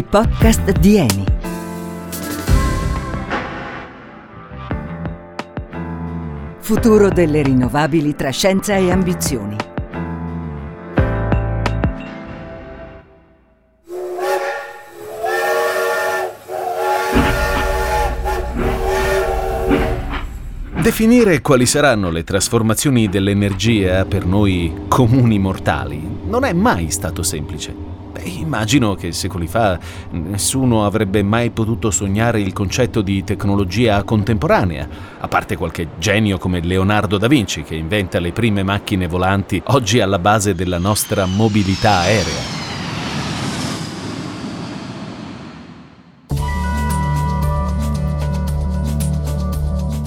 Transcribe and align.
i 0.00 0.02
podcast 0.02 0.70
di 0.78 0.96
Eni. 0.96 1.24
Futuro 6.60 7.10
delle 7.10 7.42
rinnovabili 7.42 8.14
tra 8.16 8.30
scienza 8.30 8.76
e 8.76 8.90
ambizioni. 8.90 9.56
Definire 20.80 21.42
quali 21.42 21.66
saranno 21.66 22.10
le 22.10 22.24
trasformazioni 22.24 23.08
dell'energia 23.10 24.06
per 24.06 24.24
noi 24.24 24.84
comuni 24.88 25.38
mortali 25.38 26.00
non 26.24 26.44
è 26.44 26.54
mai 26.54 26.90
stato 26.90 27.22
semplice. 27.22 27.89
Beh, 28.12 28.22
immagino 28.22 28.94
che 28.94 29.12
secoli 29.12 29.46
fa 29.46 29.78
nessuno 30.10 30.84
avrebbe 30.84 31.22
mai 31.22 31.50
potuto 31.50 31.90
sognare 31.90 32.40
il 32.40 32.52
concetto 32.52 33.02
di 33.02 33.22
tecnologia 33.22 34.02
contemporanea, 34.02 34.88
a 35.20 35.28
parte 35.28 35.56
qualche 35.56 35.90
genio 35.98 36.36
come 36.36 36.60
Leonardo 36.60 37.18
da 37.18 37.28
Vinci 37.28 37.62
che 37.62 37.76
inventa 37.76 38.18
le 38.18 38.32
prime 38.32 38.64
macchine 38.64 39.06
volanti 39.06 39.62
oggi 39.66 40.00
alla 40.00 40.18
base 40.18 40.54
della 40.54 40.78
nostra 40.78 41.24
mobilità 41.24 41.98
aerea. 42.00 42.58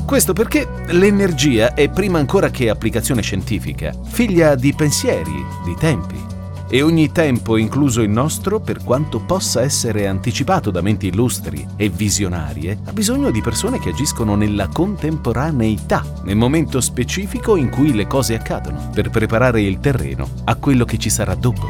Questo 0.06 0.34
perché 0.34 0.68
l'energia 0.90 1.74
è 1.74 1.90
prima 1.90 2.20
ancora 2.20 2.52
che 2.52 2.70
applicazione 2.70 3.24
scientifica, 3.24 3.94
figlia 4.04 4.54
di 4.54 4.72
pensieri, 4.74 5.44
di 5.66 5.74
tempi. 5.80 6.33
E 6.74 6.82
ogni 6.82 7.12
tempo, 7.12 7.58
incluso 7.58 8.02
il 8.02 8.10
nostro, 8.10 8.60
per 8.60 8.84
quanto 8.84 9.20
possa 9.20 9.62
essere 9.62 10.08
anticipato 10.08 10.72
da 10.72 10.82
menti 10.82 11.06
illustri 11.06 11.64
e 11.76 11.88
visionarie, 11.90 12.80
ha 12.86 12.92
bisogno 12.92 13.30
di 13.30 13.42
persone 13.42 13.78
che 13.78 13.90
agiscono 13.90 14.34
nella 14.34 14.68
contemporaneità, 14.70 16.04
nel 16.24 16.36
momento 16.36 16.82
specifico 16.82 17.58
in 17.58 17.70
cui 17.70 17.94
le 17.94 18.08
cose 18.08 18.34
accadono, 18.34 18.90
per 18.92 19.12
preparare 19.12 19.62
il 19.62 19.80
terreno 19.80 20.28
a 20.46 20.56
quello 20.56 20.84
che 20.84 20.98
ci 20.98 21.12
sarà 21.12 21.36
dopo. 21.36 21.68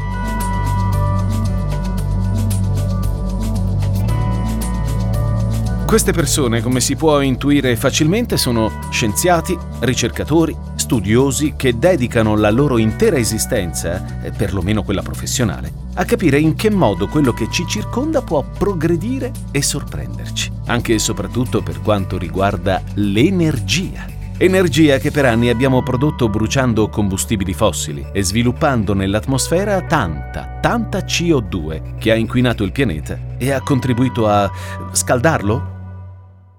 Queste 5.84 6.12
persone, 6.12 6.62
come 6.62 6.80
si 6.80 6.96
può 6.96 7.20
intuire 7.20 7.76
facilmente, 7.76 8.38
sono 8.38 8.70
scienziati, 8.88 9.54
ricercatori, 9.80 10.56
studiosi 10.84 11.54
che 11.56 11.78
dedicano 11.78 12.36
la 12.36 12.50
loro 12.50 12.76
intera 12.76 13.16
esistenza, 13.16 14.20
e 14.22 14.32
perlomeno 14.32 14.82
quella 14.82 15.00
professionale, 15.00 15.72
a 15.94 16.04
capire 16.04 16.38
in 16.38 16.54
che 16.54 16.68
modo 16.68 17.08
quello 17.08 17.32
che 17.32 17.48
ci 17.50 17.66
circonda 17.66 18.20
può 18.20 18.44
progredire 18.58 19.32
e 19.50 19.62
sorprenderci, 19.62 20.52
anche 20.66 20.92
e 20.92 20.98
soprattutto 20.98 21.62
per 21.62 21.80
quanto 21.80 22.18
riguarda 22.18 22.82
l'energia. 22.96 24.04
Energia 24.36 24.98
che 24.98 25.10
per 25.10 25.24
anni 25.24 25.48
abbiamo 25.48 25.82
prodotto 25.82 26.28
bruciando 26.28 26.90
combustibili 26.90 27.54
fossili 27.54 28.04
e 28.12 28.22
sviluppando 28.22 28.92
nell'atmosfera 28.92 29.80
tanta, 29.82 30.58
tanta 30.60 30.98
CO2 30.98 31.96
che 31.96 32.10
ha 32.10 32.14
inquinato 32.14 32.62
il 32.62 32.72
pianeta 32.72 33.18
e 33.38 33.52
ha 33.52 33.62
contribuito 33.62 34.28
a 34.28 34.50
scaldarlo, 34.92 35.72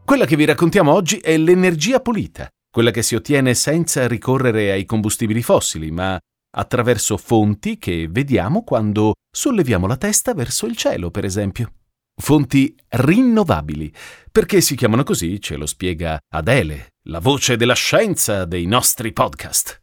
quella 0.03 0.25
che 0.25 0.35
vi 0.35 0.45
raccontiamo 0.45 0.91
oggi 0.91 1.17
è 1.17 1.37
l'energia 1.37 1.99
pulita, 1.99 2.47
quella 2.75 2.91
che 2.91 3.03
si 3.03 3.15
ottiene 3.15 3.53
senza 3.53 4.05
ricorrere 4.05 4.69
ai 4.69 4.83
combustibili 4.83 5.41
fossili, 5.41 5.91
ma 5.91 6.19
attraverso 6.57 7.15
fonti 7.15 7.77
che 7.77 8.09
vediamo 8.09 8.65
quando 8.65 9.13
solleviamo 9.31 9.87
la 9.87 9.95
testa 9.95 10.33
verso 10.33 10.65
il 10.65 10.75
cielo, 10.75 11.09
per 11.09 11.23
esempio. 11.23 11.71
Fonti 12.21 12.75
rinnovabili. 12.89 13.93
Perché 14.29 14.59
si 14.59 14.75
chiamano 14.75 15.03
così 15.03 15.39
ce 15.39 15.55
lo 15.55 15.65
spiega 15.65 16.19
Adele, 16.33 16.89
la 17.03 17.19
voce 17.19 17.55
della 17.55 17.75
scienza 17.75 18.43
dei 18.43 18.65
nostri 18.65 19.13
podcast. 19.13 19.79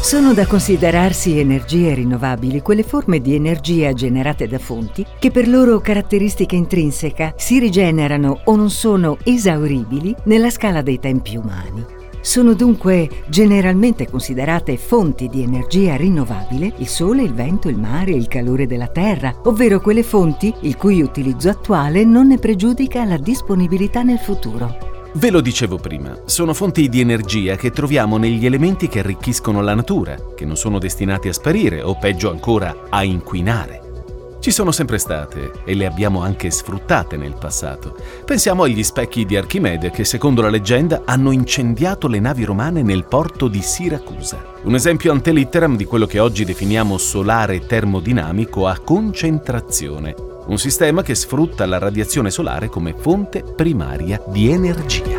Sono 0.00 0.34
da 0.34 0.46
considerarsi 0.46 1.38
energie 1.38 1.94
rinnovabili 1.94 2.60
quelle 2.60 2.82
forme 2.82 3.20
di 3.20 3.34
energia 3.34 3.92
generate 3.92 4.46
da 4.46 4.58
fonti 4.58 5.04
che 5.18 5.30
per 5.30 5.48
loro 5.48 5.80
caratteristica 5.80 6.54
intrinseca 6.54 7.34
si 7.36 7.58
rigenerano 7.58 8.40
o 8.44 8.56
non 8.56 8.70
sono 8.70 9.16
esauribili 9.24 10.14
nella 10.24 10.50
scala 10.50 10.82
dei 10.82 10.98
tempi 10.98 11.36
umani. 11.36 11.84
Sono 12.20 12.54
dunque 12.54 13.08
generalmente 13.28 14.08
considerate 14.08 14.76
fonti 14.78 15.28
di 15.28 15.42
energia 15.42 15.96
rinnovabile 15.96 16.72
il 16.78 16.88
sole, 16.88 17.22
il 17.22 17.34
vento, 17.34 17.68
il 17.68 17.78
mare, 17.78 18.12
il 18.12 18.28
calore 18.28 18.66
della 18.66 18.88
terra, 18.88 19.34
ovvero 19.44 19.80
quelle 19.80 20.02
fonti 20.02 20.54
il 20.60 20.76
cui 20.76 21.02
utilizzo 21.02 21.50
attuale 21.50 22.04
non 22.04 22.28
ne 22.28 22.38
pregiudica 22.38 23.04
la 23.04 23.18
disponibilità 23.18 24.02
nel 24.02 24.18
futuro. 24.18 24.93
Ve 25.16 25.30
lo 25.30 25.40
dicevo 25.40 25.76
prima, 25.76 26.18
sono 26.24 26.52
fonti 26.54 26.88
di 26.88 26.98
energia 26.98 27.54
che 27.54 27.70
troviamo 27.70 28.16
negli 28.16 28.44
elementi 28.46 28.88
che 28.88 28.98
arricchiscono 28.98 29.62
la 29.62 29.72
natura, 29.72 30.16
che 30.34 30.44
non 30.44 30.56
sono 30.56 30.80
destinati 30.80 31.28
a 31.28 31.32
sparire 31.32 31.82
o 31.82 31.96
peggio 31.96 32.30
ancora 32.30 32.86
a 32.90 33.04
inquinare. 33.04 33.82
Ci 34.40 34.50
sono 34.50 34.72
sempre 34.72 34.98
state 34.98 35.52
e 35.64 35.74
le 35.74 35.86
abbiamo 35.86 36.20
anche 36.20 36.50
sfruttate 36.50 37.16
nel 37.16 37.36
passato. 37.38 37.96
Pensiamo 38.24 38.64
agli 38.64 38.82
specchi 38.82 39.24
di 39.24 39.36
Archimede 39.36 39.90
che 39.90 40.04
secondo 40.04 40.42
la 40.42 40.50
leggenda 40.50 41.02
hanno 41.04 41.30
incendiato 41.30 42.08
le 42.08 42.18
navi 42.18 42.42
romane 42.42 42.82
nel 42.82 43.04
porto 43.04 43.46
di 43.46 43.62
Siracusa. 43.62 44.44
Un 44.64 44.74
esempio 44.74 45.12
antelitteram 45.12 45.76
di 45.76 45.84
quello 45.84 46.06
che 46.06 46.18
oggi 46.18 46.44
definiamo 46.44 46.98
solare 46.98 47.64
termodinamico 47.64 48.66
a 48.66 48.80
concentrazione, 48.80 50.14
un 50.46 50.58
sistema 50.58 51.02
che 51.02 51.14
sfrutta 51.14 51.66
la 51.66 51.78
radiazione 51.78 52.30
solare 52.30 52.68
come 52.68 52.94
fonte 52.96 53.42
primaria 53.42 54.22
di 54.28 54.50
energia. 54.50 55.18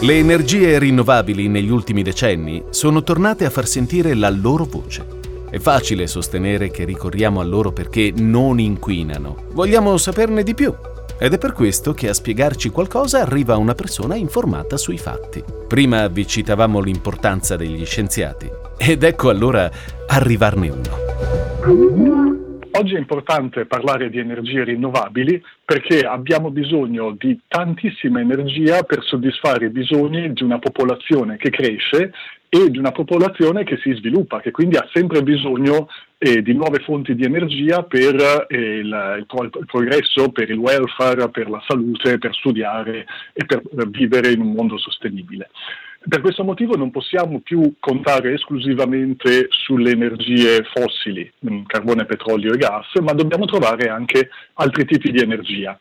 Le 0.00 0.18
energie 0.18 0.78
rinnovabili 0.78 1.48
negli 1.48 1.70
ultimi 1.70 2.02
decenni 2.02 2.62
sono 2.70 3.02
tornate 3.02 3.44
a 3.44 3.50
far 3.50 3.66
sentire 3.66 4.14
la 4.14 4.28
loro 4.28 4.64
voce. 4.64 5.22
È 5.48 5.58
facile 5.58 6.06
sostenere 6.06 6.70
che 6.70 6.84
ricorriamo 6.84 7.40
a 7.40 7.44
loro 7.44 7.72
perché 7.72 8.12
non 8.14 8.58
inquinano. 8.58 9.44
Vogliamo 9.52 9.96
saperne 9.96 10.42
di 10.42 10.54
più. 10.54 10.74
Ed 11.16 11.32
è 11.32 11.38
per 11.38 11.52
questo 11.52 11.94
che 11.94 12.08
a 12.08 12.12
spiegarci 12.12 12.70
qualcosa 12.70 13.20
arriva 13.20 13.56
una 13.56 13.74
persona 13.74 14.16
informata 14.16 14.76
sui 14.76 14.98
fatti. 14.98 15.42
Prima 15.68 16.08
vi 16.08 16.26
citavamo 16.26 16.80
l'importanza 16.80 17.56
degli 17.56 17.86
scienziati. 17.86 18.50
Ed 18.76 19.04
ecco 19.04 19.30
allora 19.30 19.70
arrivarne 20.08 20.68
uno. 20.70 21.43
Oggi 21.66 22.94
è 22.94 22.98
importante 22.98 23.64
parlare 23.64 24.10
di 24.10 24.18
energie 24.18 24.64
rinnovabili 24.64 25.42
perché 25.64 26.00
abbiamo 26.00 26.50
bisogno 26.50 27.12
di 27.18 27.40
tantissima 27.48 28.20
energia 28.20 28.82
per 28.82 29.02
soddisfare 29.02 29.66
i 29.66 29.70
bisogni 29.70 30.34
di 30.34 30.42
una 30.42 30.58
popolazione 30.58 31.38
che 31.38 31.48
cresce 31.48 32.12
e 32.50 32.70
di 32.70 32.76
una 32.76 32.92
popolazione 32.92 33.64
che 33.64 33.78
si 33.78 33.94
sviluppa, 33.94 34.40
che 34.40 34.50
quindi 34.50 34.76
ha 34.76 34.86
sempre 34.92 35.22
bisogno 35.22 35.88
eh, 36.18 36.42
di 36.42 36.52
nuove 36.52 36.80
fonti 36.80 37.14
di 37.14 37.24
energia 37.24 37.82
per 37.82 38.46
eh, 38.48 38.56
il, 38.56 38.86
il, 38.86 39.26
il, 39.26 39.64
progresso, 39.64 40.30
per 40.32 40.50
il 40.50 40.58
welfare, 40.58 41.30
per 41.30 41.48
la 41.48 41.62
salute, 41.66 42.18
per 42.18 42.34
studiare 42.34 43.06
e 43.32 43.44
per, 43.46 43.62
per 43.74 43.88
vivere 43.88 44.32
in 44.32 44.40
un 44.40 44.52
mondo 44.52 44.76
sostenibile. 44.76 45.48
Per 46.06 46.20
questo 46.20 46.44
motivo 46.44 46.76
non 46.76 46.90
possiamo 46.90 47.40
più 47.40 47.76
contare 47.80 48.34
esclusivamente 48.34 49.46
sulle 49.48 49.92
energie 49.92 50.62
fossili, 50.64 51.30
mm, 51.48 51.62
carbone, 51.64 52.04
petrolio 52.04 52.52
e 52.52 52.58
gas, 52.58 52.94
ma 53.00 53.12
dobbiamo 53.12 53.46
trovare 53.46 53.88
anche 53.88 54.28
altri 54.54 54.84
tipi 54.84 55.10
di 55.10 55.20
energia. 55.20 55.78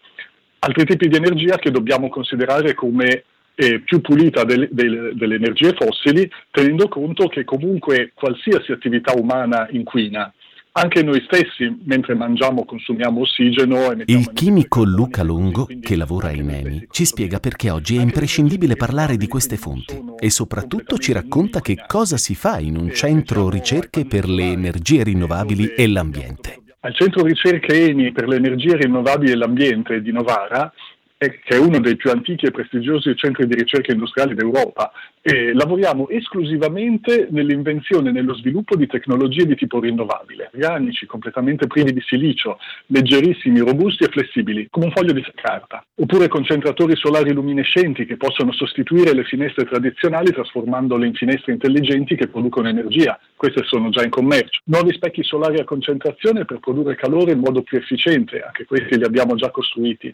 Altri 0.59 0.85
tipi 0.85 1.09
di 1.09 1.17
energia 1.17 1.57
che 1.57 1.71
dobbiamo 1.71 2.07
considerare 2.07 2.73
come 2.73 3.23
eh, 3.55 3.81
più 3.81 3.99
pulita 3.99 4.45
del, 4.45 4.69
del, 4.71 5.11
delle 5.15 5.35
energie 5.35 5.73
fossili, 5.73 6.29
tenendo 6.51 6.87
conto 6.87 7.27
che 7.27 7.43
comunque 7.43 8.11
qualsiasi 8.13 8.71
attività 8.71 9.11
umana 9.13 9.67
inquina 9.71 10.33
anche 10.75 11.03
noi 11.03 11.21
stessi, 11.25 11.81
mentre 11.85 12.15
mangiamo, 12.15 12.65
consumiamo 12.65 13.21
ossigeno. 13.21 13.91
Il 14.05 14.31
chimico 14.33 14.83
Luca 14.83 15.21
Longo, 15.21 15.67
che 15.79 15.95
lavora 15.95 16.31
in 16.31 16.49
ENI, 16.49 16.87
ci 16.89 17.05
spiega 17.05 17.39
perché 17.39 17.69
oggi 17.69 17.97
è 17.97 18.01
imprescindibile 18.01 18.75
parlare 18.75 19.15
di 19.15 19.27
queste 19.27 19.55
fonti 19.55 20.01
e 20.17 20.29
soprattutto 20.31 20.97
ci 20.97 21.11
racconta 21.11 21.61
che 21.61 21.83
cosa 21.87 22.17
si 22.17 22.33
fa 22.33 22.59
in 22.59 22.77
un 22.77 22.91
centro 22.91 23.49
ricerche 23.49 24.05
per 24.05 24.27
le 24.27 24.51
energie 24.51 25.03
rinnovabili 25.03 25.73
e 25.75 25.87
l'ambiente. 25.87 26.61
Al 26.79 26.95
centro 26.95 27.23
ricerche 27.23 27.89
ENI 27.89 28.11
per 28.11 28.27
le 28.27 28.37
energie 28.37 28.75
rinnovabili 28.75 29.31
e 29.31 29.35
l'ambiente 29.35 30.01
di 30.01 30.11
Novara 30.11 30.73
che 31.17 31.55
è 31.55 31.57
uno 31.57 31.79
dei 31.79 31.95
più 31.95 32.11
antichi 32.11 32.45
e 32.45 32.51
prestigiosi 32.51 33.15
centri 33.15 33.47
di 33.47 33.55
ricerca 33.55 33.91
industriali 33.91 34.35
d'Europa. 34.35 34.91
E 35.21 35.53
lavoriamo 35.53 36.09
esclusivamente 36.09 37.27
nell'invenzione 37.31 38.09
e 38.09 38.11
nello 38.11 38.35
sviluppo 38.35 38.75
di 38.75 38.87
tecnologie 38.87 39.45
di 39.45 39.55
tipo 39.55 39.79
rinnovabile, 39.79 40.49
organici, 40.53 41.05
completamente 41.05 41.65
privi 41.67 41.93
di 41.93 42.01
silicio, 42.01 42.59
leggerissimi, 42.87 43.59
robusti 43.59 44.03
e 44.03 44.09
flessibili, 44.09 44.67
come 44.69 44.87
un 44.87 44.91
foglio 44.91 45.13
di 45.13 45.23
carta. 45.35 45.85
Oppure 45.95 46.27
concentratori 46.27 46.97
solari 46.97 47.31
luminescenti 47.31 48.05
che 48.05 48.17
possono 48.17 48.51
sostituire 48.51 49.13
le 49.13 49.23
finestre 49.23 49.65
tradizionali 49.65 50.31
trasformandole 50.31 51.07
in 51.07 51.13
finestre 51.13 51.53
intelligenti 51.53 52.15
che 52.15 52.27
producono 52.27 52.67
energia. 52.67 53.17
Queste 53.35 53.63
sono 53.63 53.89
già 53.89 54.03
in 54.03 54.09
commercio. 54.09 54.59
Nuovi 54.65 54.93
specchi 54.93 55.23
solari 55.23 55.59
a 55.59 55.63
concentrazione 55.63 56.43
per 56.43 56.59
produrre 56.59 56.95
calore 56.95 57.31
in 57.31 57.39
modo 57.39 57.61
più 57.61 57.77
efficiente, 57.77 58.41
anche 58.41 58.65
questi 58.65 58.97
li 58.97 59.05
abbiamo 59.05 59.35
già 59.35 59.49
costruiti. 59.51 60.13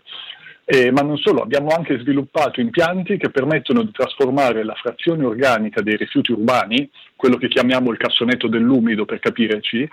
Eh, 0.72 0.92
ma 0.92 1.02
non 1.02 1.18
solo, 1.18 1.42
abbiamo 1.42 1.70
anche 1.70 1.98
sviluppato 1.98 2.62
impianti 2.62 3.18
che 3.18 3.32
permettono 3.32 3.82
di 3.82 3.90
trasformare 3.92 4.64
la 4.64 4.76
frazione 4.76 5.26
organica 5.26 5.82
dei 5.82 5.98
rifiuti 5.98 6.32
urbani, 6.32 6.88
quello 7.16 7.38
che 7.38 7.48
chiamiamo 7.48 7.90
il 7.90 7.98
cassonetto 7.98 8.48
dell'umido 8.48 9.04
per 9.04 9.18
capirci, 9.18 9.90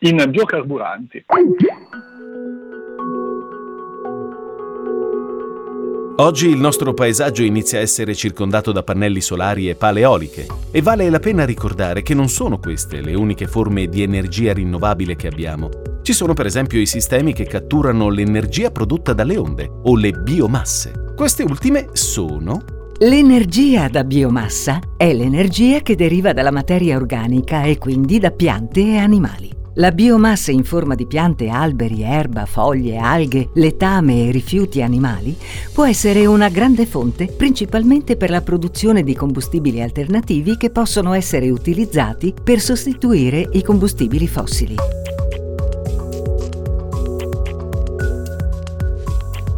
in 0.00 0.22
biocarburanti. 0.28 1.24
Oggi 6.20 6.48
il 6.48 6.58
nostro 6.58 6.94
paesaggio 6.94 7.44
inizia 7.44 7.78
a 7.78 7.82
essere 7.82 8.12
circondato 8.12 8.72
da 8.72 8.82
pannelli 8.82 9.20
solari 9.20 9.68
e 9.68 9.76
pale 9.76 10.00
eoliche 10.00 10.48
e 10.72 10.82
vale 10.82 11.08
la 11.10 11.20
pena 11.20 11.44
ricordare 11.44 12.02
che 12.02 12.12
non 12.12 12.28
sono 12.28 12.58
queste 12.58 13.00
le 13.00 13.14
uniche 13.14 13.46
forme 13.46 13.86
di 13.86 14.02
energia 14.02 14.52
rinnovabile 14.52 15.14
che 15.14 15.28
abbiamo. 15.28 15.70
Ci 16.02 16.12
sono 16.12 16.34
per 16.34 16.46
esempio 16.46 16.80
i 16.80 16.86
sistemi 16.86 17.32
che 17.32 17.44
catturano 17.44 18.08
l'energia 18.08 18.72
prodotta 18.72 19.12
dalle 19.12 19.36
onde 19.36 19.70
o 19.84 19.94
le 19.94 20.10
biomasse. 20.10 21.14
Queste 21.14 21.44
ultime 21.44 21.90
sono 21.92 22.64
L'energia 22.98 23.86
da 23.86 24.02
biomassa 24.02 24.80
è 24.96 25.12
l'energia 25.12 25.82
che 25.82 25.94
deriva 25.94 26.32
dalla 26.32 26.50
materia 26.50 26.96
organica 26.96 27.62
e 27.62 27.78
quindi 27.78 28.18
da 28.18 28.32
piante 28.32 28.80
e 28.80 28.96
animali. 28.96 29.57
La 29.78 29.92
biomassa 29.92 30.50
in 30.50 30.64
forma 30.64 30.96
di 30.96 31.06
piante, 31.06 31.46
alberi, 31.48 32.02
erba, 32.02 32.46
foglie, 32.46 32.96
alghe, 32.96 33.50
letame 33.52 34.26
e 34.26 34.32
rifiuti 34.32 34.82
animali 34.82 35.36
può 35.72 35.86
essere 35.86 36.26
una 36.26 36.48
grande 36.48 36.84
fonte 36.84 37.26
principalmente 37.26 38.16
per 38.16 38.30
la 38.30 38.42
produzione 38.42 39.04
di 39.04 39.14
combustibili 39.14 39.80
alternativi 39.80 40.56
che 40.56 40.70
possono 40.70 41.12
essere 41.12 41.48
utilizzati 41.50 42.34
per 42.42 42.58
sostituire 42.58 43.48
i 43.52 43.62
combustibili 43.62 44.26
fossili. 44.26 44.74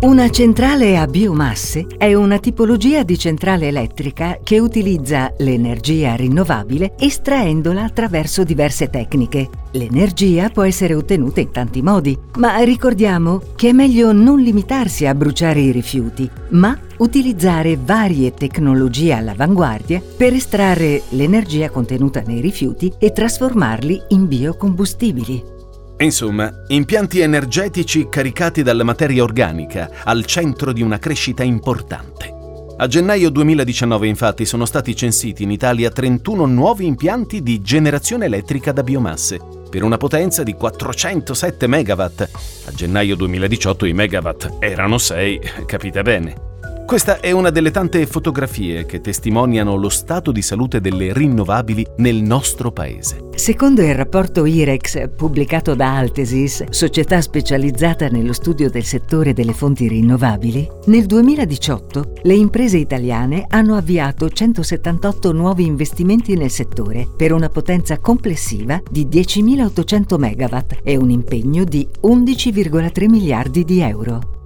Una 0.02 0.30
centrale 0.30 0.96
a 0.96 1.06
biomasse 1.06 1.86
è 1.98 2.14
una 2.14 2.38
tipologia 2.38 3.02
di 3.02 3.18
centrale 3.18 3.68
elettrica 3.68 4.38
che 4.42 4.58
utilizza 4.58 5.30
l'energia 5.36 6.14
rinnovabile 6.14 6.94
estraendola 6.98 7.84
attraverso 7.84 8.42
diverse 8.42 8.88
tecniche. 8.88 9.50
L'energia 9.72 10.48
può 10.48 10.62
essere 10.62 10.94
ottenuta 10.94 11.40
in 11.40 11.50
tanti 11.50 11.82
modi, 11.82 12.18
ma 12.38 12.56
ricordiamo 12.64 13.42
che 13.54 13.68
è 13.68 13.72
meglio 13.72 14.12
non 14.12 14.40
limitarsi 14.40 15.04
a 15.04 15.14
bruciare 15.14 15.60
i 15.60 15.70
rifiuti, 15.70 16.30
ma 16.52 16.74
utilizzare 16.96 17.76
varie 17.76 18.32
tecnologie 18.32 19.12
all'avanguardia 19.12 20.00
per 20.16 20.32
estrarre 20.32 21.02
l'energia 21.10 21.68
contenuta 21.68 22.22
nei 22.24 22.40
rifiuti 22.40 22.90
e 22.98 23.12
trasformarli 23.12 24.04
in 24.08 24.26
biocombustibili. 24.26 25.58
Insomma, 26.00 26.50
impianti 26.68 27.20
energetici 27.20 28.08
caricati 28.08 28.62
dalla 28.62 28.84
materia 28.84 29.22
organica 29.22 29.90
al 30.04 30.24
centro 30.24 30.72
di 30.72 30.80
una 30.80 30.98
crescita 30.98 31.42
importante. 31.42 32.34
A 32.78 32.86
gennaio 32.86 33.28
2019 33.28 34.06
infatti 34.06 34.46
sono 34.46 34.64
stati 34.64 34.96
censiti 34.96 35.42
in 35.42 35.50
Italia 35.50 35.90
31 35.90 36.46
nuovi 36.46 36.86
impianti 36.86 37.42
di 37.42 37.60
generazione 37.60 38.24
elettrica 38.24 38.72
da 38.72 38.82
biomasse, 38.82 39.38
per 39.68 39.82
una 39.82 39.98
potenza 39.98 40.42
di 40.42 40.54
407 40.54 41.66
MW. 41.66 42.00
A 42.00 42.72
gennaio 42.72 43.14
2018 43.16 43.84
i 43.84 43.92
megawatt 43.92 44.56
erano 44.58 44.96
6, 44.96 45.40
capite 45.66 46.00
bene. 46.00 46.49
Questa 46.90 47.20
è 47.20 47.30
una 47.30 47.50
delle 47.50 47.70
tante 47.70 48.04
fotografie 48.04 48.84
che 48.84 49.00
testimoniano 49.00 49.76
lo 49.76 49.88
stato 49.88 50.32
di 50.32 50.42
salute 50.42 50.80
delle 50.80 51.12
rinnovabili 51.12 51.86
nel 51.98 52.16
nostro 52.16 52.72
paese. 52.72 53.28
Secondo 53.36 53.80
il 53.80 53.94
rapporto 53.94 54.44
IREX 54.44 55.08
pubblicato 55.14 55.76
da 55.76 55.96
Altesis, 55.96 56.64
società 56.70 57.20
specializzata 57.20 58.08
nello 58.08 58.32
studio 58.32 58.68
del 58.68 58.82
settore 58.82 59.32
delle 59.32 59.52
fonti 59.52 59.86
rinnovabili, 59.86 60.68
nel 60.86 61.06
2018 61.06 62.14
le 62.22 62.34
imprese 62.34 62.78
italiane 62.78 63.44
hanno 63.46 63.76
avviato 63.76 64.28
178 64.28 65.30
nuovi 65.30 65.66
investimenti 65.66 66.34
nel 66.34 66.50
settore 66.50 67.06
per 67.16 67.32
una 67.32 67.50
potenza 67.50 68.00
complessiva 68.00 68.82
di 68.90 69.06
10.800 69.06 70.18
MW 70.18 70.58
e 70.82 70.96
un 70.96 71.10
impegno 71.10 71.62
di 71.62 71.86
11,3 72.02 73.08
miliardi 73.08 73.64
di 73.64 73.80
euro. 73.80 74.38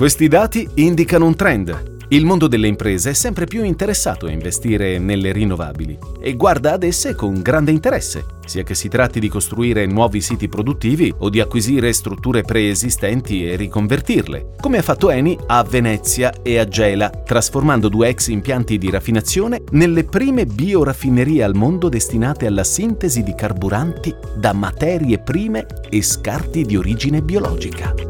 Questi 0.00 0.28
dati 0.28 0.66
indicano 0.76 1.26
un 1.26 1.36
trend. 1.36 1.98
Il 2.08 2.24
mondo 2.24 2.48
delle 2.48 2.68
imprese 2.68 3.10
è 3.10 3.12
sempre 3.12 3.44
più 3.44 3.62
interessato 3.62 4.24
a 4.24 4.30
investire 4.30 4.98
nelle 4.98 5.30
rinnovabili 5.30 5.98
e 6.18 6.36
guarda 6.36 6.72
ad 6.72 6.84
esse 6.84 7.14
con 7.14 7.42
grande 7.42 7.70
interesse, 7.70 8.24
sia 8.46 8.62
che 8.62 8.74
si 8.74 8.88
tratti 8.88 9.20
di 9.20 9.28
costruire 9.28 9.84
nuovi 9.84 10.22
siti 10.22 10.48
produttivi 10.48 11.12
o 11.18 11.28
di 11.28 11.38
acquisire 11.38 11.92
strutture 11.92 12.40
preesistenti 12.40 13.46
e 13.46 13.56
riconvertirle, 13.56 14.54
come 14.58 14.78
ha 14.78 14.82
fatto 14.82 15.10
Eni 15.10 15.38
a 15.48 15.62
Venezia 15.64 16.32
e 16.42 16.56
a 16.56 16.66
Gela, 16.66 17.10
trasformando 17.10 17.90
due 17.90 18.08
ex 18.08 18.28
impianti 18.28 18.78
di 18.78 18.88
raffinazione 18.88 19.64
nelle 19.72 20.04
prime 20.04 20.46
bioraffinerie 20.46 21.42
al 21.42 21.54
mondo 21.54 21.90
destinate 21.90 22.46
alla 22.46 22.64
sintesi 22.64 23.22
di 23.22 23.34
carburanti 23.34 24.16
da 24.34 24.54
materie 24.54 25.18
prime 25.18 25.66
e 25.90 26.00
scarti 26.00 26.64
di 26.64 26.78
origine 26.78 27.20
biologica. 27.20 28.09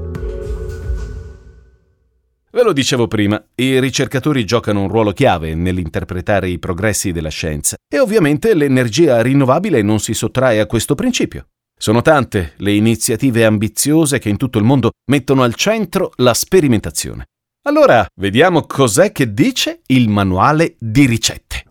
Ve 2.53 2.65
lo 2.65 2.73
dicevo 2.73 3.07
prima, 3.07 3.41
i 3.55 3.79
ricercatori 3.79 4.45
giocano 4.45 4.83
un 4.83 4.89
ruolo 4.89 5.13
chiave 5.13 5.55
nell'interpretare 5.55 6.49
i 6.49 6.59
progressi 6.59 7.13
della 7.13 7.29
scienza 7.29 7.77
e 7.89 8.01
ovviamente 8.01 8.55
l'energia 8.55 9.23
rinnovabile 9.23 9.83
non 9.83 10.01
si 10.01 10.15
sottrae 10.15 10.59
a 10.59 10.67
questo 10.67 10.97
principio. 10.97 11.47
Sono 11.79 12.03
tante 12.03 12.55
le 12.57 12.73
iniziative 12.73 13.45
ambiziose 13.45 14.19
che 14.19 14.29
in 14.29 14.37
tutto 14.37 14.59
il 14.59 14.65
mondo 14.65 14.91
mettono 15.13 15.45
al 15.45 15.55
centro 15.55 16.11
la 16.17 16.35
sperimentazione. 16.35 17.27
Allora, 17.69 18.05
vediamo 18.21 18.63
cos'è 18.63 19.13
che 19.13 19.33
dice 19.33 19.83
il 19.87 20.09
manuale 20.09 20.75
di 20.77 21.07
ricette. 21.07 21.65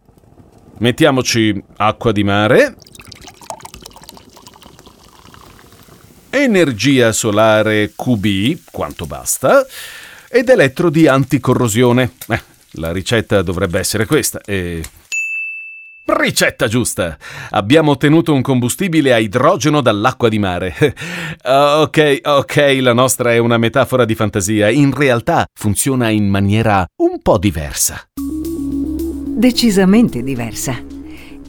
Mettiamoci 0.78 1.62
acqua 1.76 2.14
di 2.14 2.24
mare, 2.24 2.78
energia 6.30 7.12
solare 7.12 7.92
QB, 7.94 8.60
quanto 8.72 9.06
basta, 9.06 9.66
ed 10.30 10.50
elettro 10.50 10.90
di 10.90 11.08
anticorrosione. 11.08 12.12
Eh, 12.28 12.42
la 12.74 12.92
ricetta 12.92 13.42
dovrebbe 13.42 13.80
essere 13.80 14.06
questa 14.06 14.42
e... 14.46 14.84
Ricetta 16.06 16.68
giusta! 16.68 17.18
Abbiamo 17.52 17.92
ottenuto 17.92 18.34
un 18.34 18.42
combustibile 18.42 19.14
a 19.14 19.20
idrogeno 19.20 19.80
dall'acqua 19.80 20.28
di 20.28 20.40
mare. 20.40 20.74
ok, 21.44 22.20
ok, 22.24 22.78
la 22.82 22.94
nostra 22.94 23.32
è 23.32 23.38
una 23.38 23.58
metafora 23.58 24.06
di 24.06 24.16
fantasia. 24.16 24.70
In 24.70 24.94
realtà 24.94 25.46
funziona 25.54 26.10
in 26.10 26.28
maniera 26.28 26.84
un 27.04 27.22
po' 27.22 27.38
diversa. 27.38 28.08
Decisamente 28.16 30.24
diversa. 30.24 30.89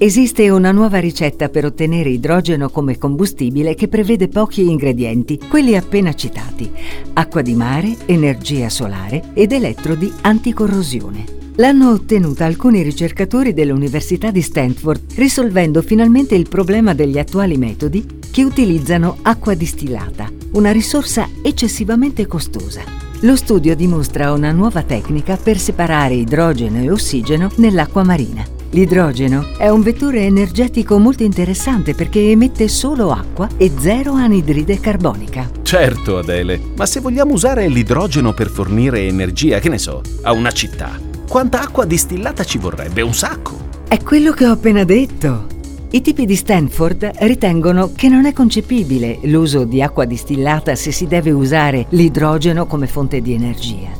Esiste 0.03 0.49
una 0.49 0.73
nuova 0.73 0.99
ricetta 0.99 1.51
per 1.51 1.67
ottenere 1.67 2.09
idrogeno 2.09 2.71
come 2.71 2.97
combustibile 2.97 3.75
che 3.75 3.87
prevede 3.87 4.29
pochi 4.29 4.63
ingredienti, 4.63 5.39
quelli 5.47 5.77
appena 5.77 6.15
citati, 6.15 6.71
acqua 7.13 7.43
di 7.43 7.55
mare, 7.55 7.95
energia 8.07 8.71
solare 8.71 9.25
ed 9.35 9.53
elettrodi 9.53 10.11
anticorrosione. 10.23 11.25
L'hanno 11.57 11.91
ottenuta 11.91 12.47
alcuni 12.47 12.81
ricercatori 12.81 13.53
dell'Università 13.53 14.31
di 14.31 14.41
Stanford, 14.41 15.03
risolvendo 15.17 15.83
finalmente 15.83 16.35
il 16.35 16.49
problema 16.49 16.95
degli 16.95 17.19
attuali 17.19 17.59
metodi 17.59 18.07
che 18.31 18.43
utilizzano 18.43 19.19
acqua 19.21 19.53
distillata, 19.53 20.33
una 20.53 20.73
risorsa 20.73 21.29
eccessivamente 21.43 22.27
costosa. 22.27 22.81
Lo 23.21 23.37
studio 23.37 23.77
dimostra 23.77 24.33
una 24.33 24.51
nuova 24.51 24.83
tecnica 24.83 25.37
per 25.37 25.59
separare 25.59 26.15
idrogeno 26.15 26.83
e 26.83 26.91
ossigeno 26.91 27.51
nell'acqua 27.57 28.03
marina. 28.03 28.60
L'idrogeno 28.73 29.49
è 29.59 29.69
un 29.69 29.83
vettore 29.83 30.21
energetico 30.23 30.97
molto 30.99 31.25
interessante 31.25 31.95
perché 31.95 32.31
emette 32.31 32.69
solo 32.69 33.11
acqua 33.11 33.49
e 33.57 33.73
zero 33.77 34.13
anidride 34.13 34.79
carbonica. 34.79 35.51
Certo, 35.63 36.19
Adele, 36.19 36.61
ma 36.77 36.87
se 36.87 37.01
vogliamo 37.01 37.33
usare 37.33 37.67
l'idrogeno 37.67 38.33
per 38.33 38.49
fornire 38.49 39.09
energia, 39.09 39.59
che 39.59 39.69
ne 39.69 39.79
so, 39.79 40.03
a 40.23 40.33
una 40.33 40.53
città, 40.53 41.01
quanta 41.29 41.61
acqua 41.63 41.85
distillata 41.85 42.45
ci 42.45 42.59
vorrebbe? 42.59 43.03
Un 43.03 43.15
sacco! 43.15 43.59
È 43.89 44.01
quello 44.05 44.31
che 44.31 44.47
ho 44.47 44.53
appena 44.53 44.85
detto. 44.85 45.47
I 45.91 46.01
tipi 46.01 46.25
di 46.25 46.37
Stanford 46.37 47.11
ritengono 47.19 47.91
che 47.97 48.09
non 48.09 48.25
è 48.25 48.33
concepibile 48.33 49.19
l'uso 49.23 49.65
di 49.65 49.83
acqua 49.83 50.05
distillata 50.05 50.77
se 50.77 50.93
si 50.93 51.09
deve 51.09 51.33
usare 51.33 51.87
l'idrogeno 51.89 52.67
come 52.67 52.87
fonte 52.87 53.21
di 53.21 53.33
energia. 53.33 54.00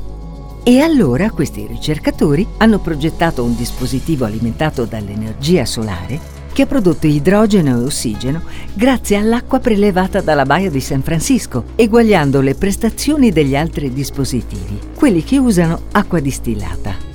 E 0.63 0.81
allora 0.81 1.31
questi 1.31 1.67
ricercatori 1.67 2.47
hanno 2.59 2.81
progettato 2.81 3.43
un 3.43 3.57
dispositivo 3.57 4.27
alimentato 4.27 4.85
dall'energia 4.85 5.65
solare 5.65 6.39
che 6.53 6.63
ha 6.63 6.67
prodotto 6.67 7.07
idrogeno 7.07 7.71
e 7.71 7.85
ossigeno 7.85 8.43
grazie 8.75 9.17
all'acqua 9.17 9.59
prelevata 9.59 10.21
dalla 10.21 10.45
baia 10.45 10.69
di 10.69 10.81
San 10.81 11.03
Francisco, 11.03 11.65
eguagliando 11.77 12.41
le 12.41 12.55
prestazioni 12.55 13.31
degli 13.31 13.57
altri 13.57 13.93
dispositivi, 13.93 14.79
quelli 14.95 15.25
che 15.25 15.39
usano 15.39 15.83
acqua 15.93 16.21
distillata. 16.21 17.09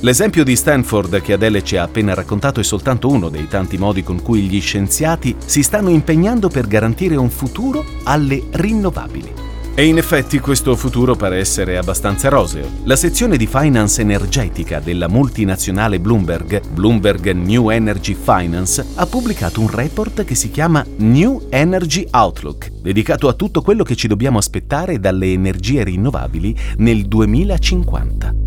L'esempio 0.00 0.44
di 0.44 0.56
Stanford 0.56 1.22
che 1.22 1.34
Adele 1.34 1.62
ci 1.62 1.76
ha 1.76 1.84
appena 1.84 2.12
raccontato 2.12 2.60
è 2.60 2.64
soltanto 2.64 3.08
uno 3.08 3.28
dei 3.28 3.46
tanti 3.48 3.78
modi 3.78 4.02
con 4.02 4.20
cui 4.20 4.42
gli 4.42 4.60
scienziati 4.60 5.36
si 5.46 5.62
stanno 5.62 5.90
impegnando 5.90 6.48
per 6.48 6.66
garantire 6.66 7.16
un 7.16 7.30
futuro 7.30 7.84
alle 8.02 8.42
rinnovabili. 8.50 9.43
E 9.76 9.86
in 9.86 9.98
effetti 9.98 10.38
questo 10.38 10.76
futuro 10.76 11.16
pare 11.16 11.38
essere 11.38 11.76
abbastanza 11.76 12.28
roseo. 12.28 12.68
La 12.84 12.94
sezione 12.94 13.36
di 13.36 13.48
finance 13.48 14.02
energetica 14.02 14.78
della 14.78 15.08
multinazionale 15.08 15.98
Bloomberg, 15.98 16.64
Bloomberg 16.68 17.32
New 17.32 17.70
Energy 17.70 18.14
Finance, 18.14 18.86
ha 18.94 19.04
pubblicato 19.06 19.60
un 19.60 19.68
report 19.68 20.22
che 20.24 20.36
si 20.36 20.52
chiama 20.52 20.86
New 20.98 21.48
Energy 21.50 22.06
Outlook, 22.12 22.70
dedicato 22.70 23.26
a 23.26 23.32
tutto 23.32 23.62
quello 23.62 23.82
che 23.82 23.96
ci 23.96 24.06
dobbiamo 24.06 24.38
aspettare 24.38 25.00
dalle 25.00 25.32
energie 25.32 25.82
rinnovabili 25.82 26.56
nel 26.76 27.08
2050. 27.08 28.43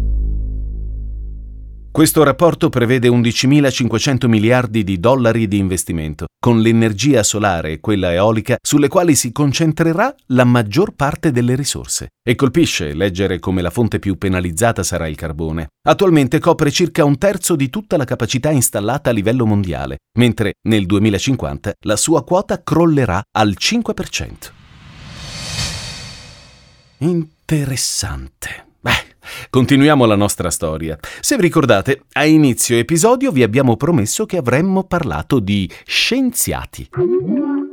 Questo 1.97 2.21
rapporto 2.21 2.69
prevede 2.69 3.07
11.500 3.07 4.27
miliardi 4.27 4.83
di 4.83 4.99
dollari 4.99 5.47
di 5.47 5.57
investimento, 5.57 6.27
con 6.39 6.61
l'energia 6.61 7.23
solare 7.23 7.71
e 7.71 7.79
quella 7.79 8.13
eolica 8.13 8.55
sulle 8.61 8.87
quali 8.87 9.15
si 9.15 9.31
concentrerà 9.31 10.13
la 10.27 10.43
maggior 10.43 10.93
parte 10.93 11.31
delle 11.31 11.55
risorse. 11.55 12.09
E 12.23 12.35
colpisce 12.35 12.93
leggere 12.93 13.39
come 13.39 13.63
la 13.63 13.71
fonte 13.71 13.97
più 13.97 14.15
penalizzata 14.19 14.83
sarà 14.83 15.07
il 15.07 15.15
carbone. 15.15 15.69
Attualmente 15.87 16.37
copre 16.37 16.69
circa 16.69 17.03
un 17.03 17.17
terzo 17.17 17.55
di 17.55 17.67
tutta 17.71 17.97
la 17.97 18.05
capacità 18.05 18.51
installata 18.51 19.09
a 19.09 19.13
livello 19.13 19.47
mondiale, 19.47 19.97
mentre 20.19 20.53
nel 20.67 20.85
2050 20.85 21.73
la 21.79 21.95
sua 21.95 22.23
quota 22.23 22.61
crollerà 22.61 23.23
al 23.31 23.55
5%. 23.59 24.51
Interessante. 26.99 28.66
Continuiamo 29.49 30.05
la 30.05 30.15
nostra 30.15 30.49
storia. 30.49 30.97
Se 31.19 31.35
vi 31.35 31.41
ricordate, 31.41 32.03
a 32.13 32.25
inizio 32.25 32.77
episodio 32.77 33.31
vi 33.31 33.43
abbiamo 33.43 33.75
promesso 33.75 34.25
che 34.25 34.37
avremmo 34.37 34.83
parlato 34.83 35.39
di 35.39 35.69
scienziati. 35.85 36.89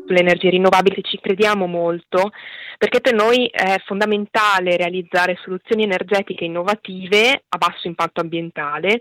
Le 0.07 0.19
energie 0.21 0.51
rinnovabili 0.51 1.03
ci 1.03 1.19
crediamo 1.21 1.67
molto 1.67 2.31
perché 2.79 3.01
per 3.01 3.15
noi 3.15 3.47
è 3.47 3.77
fondamentale 3.87 4.77
realizzare 4.77 5.39
soluzioni 5.43 5.85
energetiche 5.85 6.45
innovative 6.45 7.45
a 7.49 7.57
basso 7.57 7.87
impatto 7.87 8.21
ambientale 8.21 9.01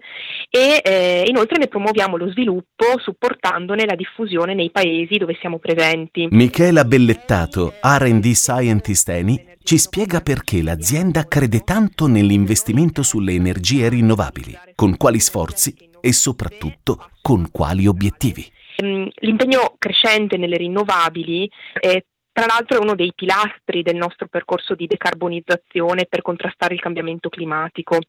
e 0.50 0.81
eh, 0.83 1.24
inoltre 1.27 1.57
ne 1.57 1.67
promuoviamo 1.67 2.15
lo 2.15 2.29
sviluppo 2.29 2.98
supportandone 2.98 3.86
la 3.86 3.95
diffusione 3.95 4.53
nei 4.53 4.72
paesi 4.72 5.17
dove 5.17 5.36
siamo 5.39 5.60
presenti. 5.60 6.27
Michela 6.31 6.86
Bellettato, 6.86 7.74
RD 7.81 8.31
Scientist 8.31 9.10
Eni, 9.10 9.51
ci 9.63 9.77
spiega 9.77 10.22
perché 10.22 10.62
l'azienda 10.62 11.25
crede 11.25 11.60
tanto 11.62 12.07
nell'investimento 12.07 13.01
sulle 13.01 13.33
energie 13.33 13.89
rinnovabili, 13.89 14.57
con 14.75 14.98
quali 14.98 15.19
sforzi 15.19 15.74
e 16.01 16.12
soprattutto 16.12 17.10
con 17.22 17.50
quali 17.50 17.88
obiettivi. 17.88 18.45
Ehm, 18.77 19.10
l'impegno 19.15 19.75
crescente 19.77 20.38
nelle 20.38 20.58
rinnovabili 20.58 21.50
è 21.74 22.03
tra 22.34 22.48
l'altro 22.48 22.77
è 22.77 22.82
uno 22.82 22.96
dei 22.96 23.13
pilastri 23.13 23.84
del 23.84 23.96
nostro 23.96 24.25
percorso 24.27 24.74
di 24.74 24.88
decarbonizzazione 24.88 26.08
per 26.10 26.24
contrastare 26.24 26.74
il 26.74 26.82
cambiamento 26.82 27.30
climatico. 27.30 28.00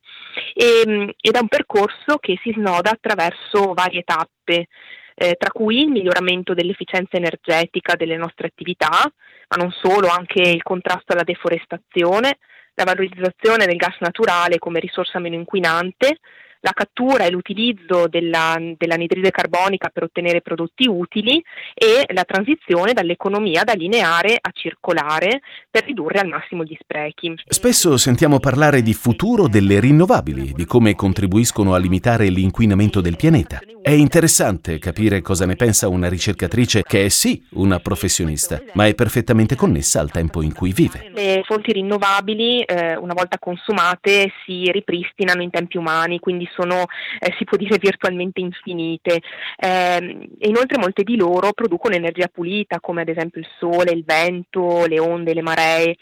E, 0.54 0.82
ehm, 0.86 1.10
ed 1.20 1.34
è 1.34 1.38
un 1.38 1.48
percorso 1.48 2.16
che 2.18 2.38
si 2.42 2.50
snoda 2.56 2.90
attraverso 2.90 3.74
varie 3.74 4.02
tappe 4.02 4.68
eh, 5.14 5.36
tra 5.38 5.50
cui 5.50 5.82
il 5.82 5.90
miglioramento 5.90 6.54
dell'efficienza 6.54 7.16
energetica 7.16 7.94
delle 7.94 8.16
nostre 8.16 8.48
attività, 8.48 8.90
ma 8.90 9.56
non 9.62 9.70
solo, 9.70 10.08
anche 10.08 10.40
il 10.40 10.62
contrasto 10.62 11.12
alla 11.12 11.22
deforestazione, 11.22 12.38
la 12.74 12.84
valorizzazione 12.84 13.66
del 13.66 13.76
gas 13.76 13.96
naturale 14.00 14.58
come 14.58 14.80
risorsa 14.80 15.20
meno 15.20 15.36
inquinante, 15.36 16.18
la 16.64 16.72
cattura 16.72 17.24
e 17.24 17.30
l'utilizzo 17.30 18.08
della, 18.08 18.56
dell'anidride 18.58 19.30
carbonica 19.30 19.90
per 19.92 20.04
ottenere 20.04 20.40
prodotti 20.40 20.88
utili 20.88 21.44
e 21.74 22.06
la 22.14 22.24
transizione 22.24 22.94
dall'economia 22.94 23.64
da 23.64 23.74
lineare 23.74 24.38
a 24.40 24.50
circolare 24.50 25.42
per 25.70 25.84
ridurre 25.84 26.20
al 26.20 26.28
massimo 26.28 26.64
gli 26.64 26.76
sprechi. 26.80 27.34
Spesso 27.46 27.98
sentiamo 27.98 28.40
parlare 28.40 28.80
di 28.80 28.94
futuro 28.94 29.46
delle 29.46 29.78
rinnovabili, 29.78 30.52
di 30.54 30.64
come 30.64 30.94
contribuiscono 30.94 31.74
a 31.74 31.78
limitare 31.78 32.30
l'inquinamento 32.30 33.02
del 33.02 33.16
pianeta. 33.16 33.60
È 33.82 33.90
interessante 33.90 34.78
capire 34.78 35.20
cosa 35.20 35.44
ne 35.44 35.56
pensa 35.56 35.88
una 35.88 36.08
ricercatrice 36.08 36.82
che 36.82 37.04
è 37.04 37.08
sì 37.10 37.44
una 37.50 37.78
professionista, 37.80 38.58
ma 38.72 38.86
è 38.86 38.94
perfettamente 38.94 39.54
connessa 39.54 40.00
al 40.00 40.10
tempo 40.10 40.40
in 40.40 40.54
cui 40.54 40.72
vive. 40.72 41.10
Le 41.12 41.42
fonti 41.44 41.72
rinnovabili, 41.72 42.62
eh, 42.62 42.96
una 42.96 43.12
volta 43.12 43.38
consumate, 43.38 44.32
si 44.46 44.70
ripristinano 44.70 45.42
in 45.42 45.50
tempi 45.50 45.76
umani, 45.76 46.18
quindi 46.18 46.48
sono, 46.54 46.84
eh, 47.18 47.34
si 47.38 47.44
può 47.44 47.56
dire, 47.56 47.78
virtualmente 47.78 48.40
infinite. 48.40 49.20
Eh, 49.56 50.28
e 50.38 50.48
inoltre 50.48 50.78
molte 50.78 51.02
di 51.02 51.16
loro 51.16 51.52
producono 51.52 51.94
energia 51.94 52.28
pulita, 52.28 52.80
come 52.80 53.02
ad 53.02 53.08
esempio 53.08 53.40
il 53.40 53.48
sole, 53.58 53.92
il 53.92 54.04
vento, 54.04 54.86
le 54.86 54.98
onde, 54.98 55.34
le 55.34 55.42
maree. 55.42 55.96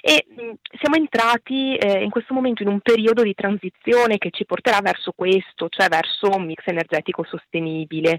E 0.00 0.26
mh, 0.28 0.52
siamo 0.80 0.96
entrati 0.96 1.76
eh, 1.76 2.02
in 2.02 2.10
questo 2.10 2.34
momento 2.34 2.62
in 2.62 2.68
un 2.68 2.80
periodo 2.80 3.22
di 3.22 3.34
transizione 3.34 4.18
che 4.18 4.30
ci 4.30 4.44
porterà 4.44 4.80
verso 4.80 5.12
questo, 5.14 5.68
cioè 5.68 5.88
verso 5.88 6.30
un 6.30 6.44
mix 6.44 6.62
energetico 6.66 7.24
sostenibile 7.24 8.18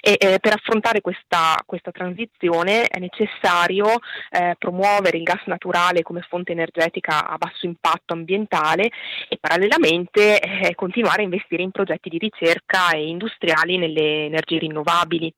e 0.00 0.16
eh, 0.18 0.38
per 0.40 0.54
affrontare 0.54 1.00
questa, 1.00 1.60
questa, 1.66 1.90
transizione 1.90 2.86
è 2.86 2.98
necessario 2.98 3.98
eh, 4.30 4.54
promuovere 4.58 5.16
il 5.16 5.22
gas 5.22 5.42
naturale 5.46 6.02
come 6.02 6.24
fonte 6.28 6.52
energetica 6.52 7.28
a 7.28 7.36
basso 7.36 7.66
impatto 7.66 8.12
ambientale 8.12 8.90
e 9.28 9.36
parallelamente 9.38 10.40
eh, 10.40 10.74
continuare 11.20 11.22
a 11.22 11.22
investire 11.22 11.62
in 11.62 11.70
progetti 11.70 12.08
di 12.08 12.18
ricerca 12.18 12.90
e 12.90 13.08
industriali 13.08 13.76
nelle 13.76 14.26
energie 14.26 14.58
rinnovabili. 14.58 15.34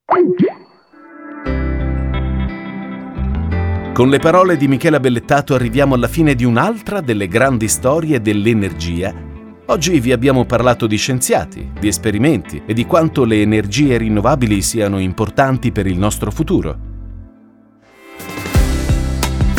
Con 3.92 4.08
le 4.08 4.18
parole 4.18 4.56
di 4.56 4.68
Michela 4.68 5.00
Bellettato 5.00 5.54
arriviamo 5.54 5.94
alla 5.94 6.08
fine 6.08 6.34
di 6.34 6.44
un'altra 6.44 7.00
delle 7.00 7.28
grandi 7.28 7.68
storie 7.68 8.20
dell'energia 8.20 9.30
Oggi 9.66 10.00
vi 10.00 10.12
abbiamo 10.12 10.44
parlato 10.44 10.86
di 10.86 10.96
scienziati, 10.96 11.70
di 11.78 11.86
esperimenti 11.86 12.62
e 12.66 12.74
di 12.74 12.84
quanto 12.84 13.24
le 13.24 13.40
energie 13.40 13.96
rinnovabili 13.96 14.60
siano 14.60 14.98
importanti 14.98 15.70
per 15.70 15.86
il 15.86 15.96
nostro 15.96 16.30
futuro. 16.30 16.90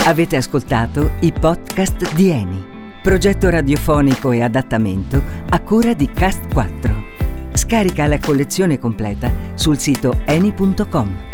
Avete 0.06 0.36
ascoltato 0.36 1.12
i 1.22 1.32
podcast 1.32 2.14
di 2.14 2.30
Eni, 2.30 2.64
progetto 3.04 3.50
radiofonico 3.50 4.32
e 4.32 4.42
adattamento 4.42 5.22
a 5.50 5.60
cura 5.60 5.94
di 5.94 6.10
Cast 6.10 6.52
4. 6.54 7.04
Scarica 7.52 8.08
la 8.08 8.18
collezione 8.18 8.80
completa 8.80 9.30
sul 9.56 9.78
sito 9.78 10.22
eni.com. 10.24 11.33